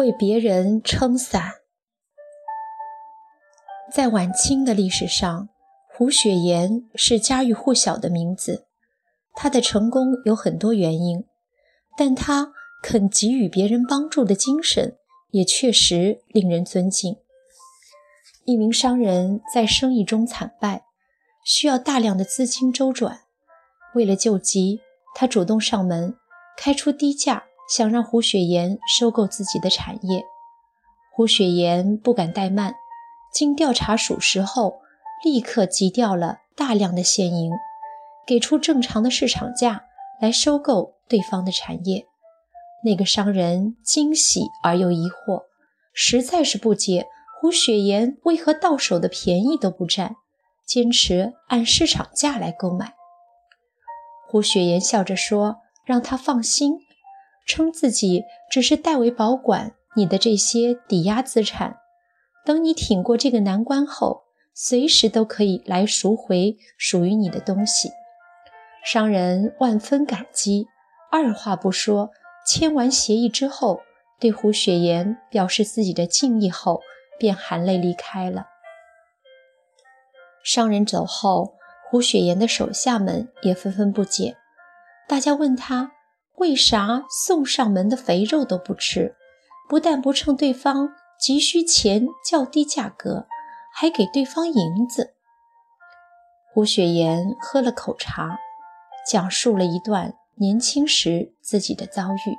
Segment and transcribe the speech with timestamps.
[0.00, 1.56] 为别人撑伞。
[3.92, 5.50] 在晚清的历史上，
[5.92, 8.66] 胡雪岩是家喻户晓的名字。
[9.34, 11.26] 他的成功有很多原因，
[11.98, 12.50] 但他
[12.82, 14.96] 肯给予别人帮助的精神
[15.32, 17.18] 也确实令人尊敬。
[18.46, 20.84] 一名商人在生意中惨败，
[21.44, 23.20] 需要大量的资金周转，
[23.94, 24.80] 为了救急，
[25.14, 26.16] 他主动上门，
[26.56, 30.24] 开出低价，想让胡雪岩收购自己的产业。
[31.14, 32.74] 胡雪岩不敢怠慢。
[33.32, 34.80] 经调查属实后，
[35.24, 37.52] 立刻急调了大量的现银，
[38.26, 39.84] 给出正常的市场价
[40.20, 42.06] 来收购对方的产业。
[42.84, 45.44] 那个商人惊喜而又疑惑，
[45.92, 47.06] 实在是不解
[47.40, 50.16] 胡雪岩为何到手的便宜都不占，
[50.66, 52.94] 坚持按市场价来购买。
[54.26, 56.80] 胡雪岩笑着说：“让他放心，
[57.50, 61.78] 称自己只是代为保管你的这些抵押资产。”
[62.46, 64.22] 等你挺过这个难关后，
[64.54, 67.90] 随时都可以来赎回属于你的东西。
[68.82, 70.66] 商人万分感激，
[71.10, 72.10] 二话不说，
[72.46, 73.82] 签完协议之后，
[74.18, 76.80] 对胡雪岩表示自己的敬意后，
[77.18, 78.46] 便含泪离开了。
[80.42, 81.54] 商人走后，
[81.90, 84.38] 胡雪岩的手下们也纷纷不解，
[85.06, 85.92] 大家问他
[86.40, 89.14] 为啥送上门的肥肉都不吃，
[89.68, 90.94] 不但不趁对方。
[91.20, 93.26] 急需钱较低价格，
[93.74, 95.12] 还给对方银子。
[96.50, 98.38] 胡雪岩喝了口茶，
[99.06, 102.38] 讲述了一段年轻时自己的遭遇。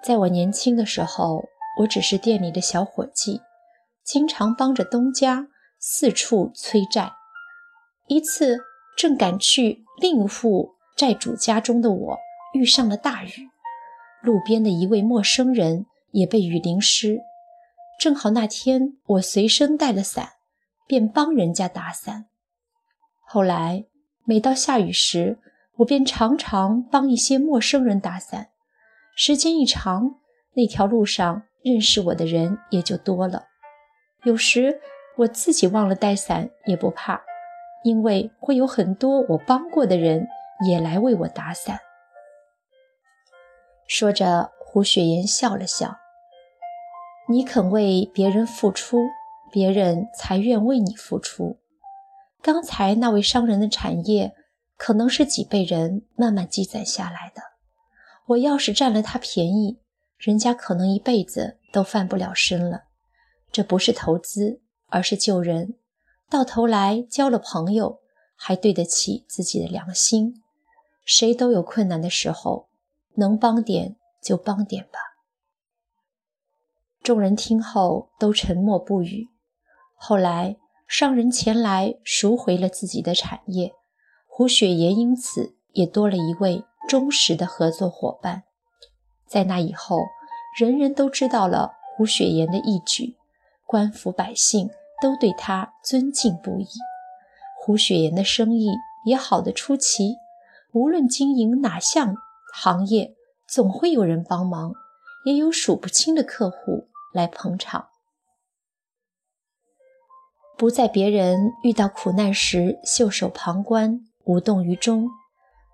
[0.00, 1.48] 在我年轻的时候，
[1.80, 3.42] 我只是店里的小伙计，
[4.04, 5.48] 经常帮着东家
[5.80, 7.14] 四处催债。
[8.06, 8.60] 一次，
[8.96, 12.18] 正赶去另一户债主家中的我，
[12.52, 13.48] 遇上了大雨，
[14.20, 15.86] 路边的一位陌生人。
[16.10, 17.20] 也被雨淋湿，
[18.00, 20.30] 正好那天我随身带了伞，
[20.86, 22.24] 便帮人家打伞。
[23.20, 23.84] 后来
[24.24, 25.36] 每到下雨时，
[25.76, 28.48] 我便常常帮一些陌生人打伞。
[29.14, 30.14] 时间一长，
[30.54, 33.44] 那条路上认识我的人也就多了。
[34.24, 34.80] 有时
[35.18, 37.20] 我自己忘了带伞也不怕，
[37.84, 40.26] 因为会有很多我帮过的人
[40.66, 41.80] 也来为我打伞。
[43.86, 44.50] 说着。
[44.70, 45.96] 胡雪岩笑了笑
[47.26, 48.98] ：“你肯为别人付出，
[49.50, 51.58] 别人才愿为你付出。
[52.42, 54.36] 刚才那位商人的产业，
[54.76, 57.40] 可能是几辈人慢慢积攒下来的。
[58.26, 59.80] 我要是占了他便宜，
[60.18, 62.82] 人家可能一辈子都翻不了身了。
[63.50, 64.60] 这不是投资，
[64.90, 65.76] 而是救人。
[66.28, 68.00] 到头来交了朋友，
[68.36, 70.42] 还对得起自己的良心。
[71.08, 72.68] 谁都有困难的时候，
[73.14, 74.98] 能帮点。”就帮点吧。
[77.02, 79.28] 众人听后都沉默不语。
[79.94, 80.56] 后来
[80.88, 83.72] 商人前来赎回了自己的产业，
[84.26, 88.42] 胡雪岩因此也多了一位忠实的合作伙伴。
[89.24, 90.02] 在那以后，
[90.58, 93.16] 人人都知道了胡雪岩的义举，
[93.64, 94.68] 官府百姓
[95.00, 96.66] 都对他尊敬不已。
[97.56, 98.68] 胡雪岩的生意
[99.06, 100.16] 也好得出奇，
[100.78, 102.14] 无论经营哪项
[102.54, 103.16] 行业。
[103.50, 104.74] 总会有人帮忙，
[105.24, 107.88] 也有数不清的客户来捧场。
[110.58, 115.06] 不在别人遇到苦难时袖手旁观、无动于衷；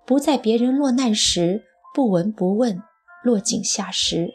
[0.05, 2.81] 不在别人落难时不闻不问、
[3.25, 4.29] 落井下石。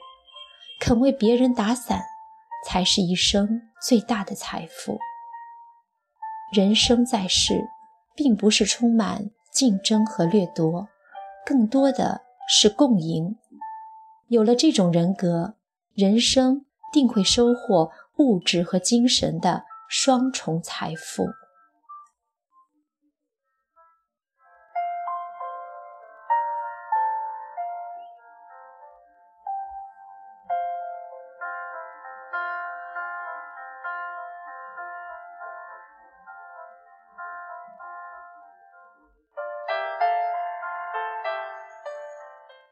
[0.78, 2.02] 肯为别人打伞，
[2.66, 4.98] 才是一生最大的财富。
[6.52, 7.68] 人生在世，
[8.14, 10.88] 并不是充满竞争和掠夺，
[11.44, 12.22] 更多的。
[12.52, 13.36] 是共赢，
[14.26, 15.54] 有了这种人格，
[15.94, 21.28] 人生定会收获物质和精神的双重财富。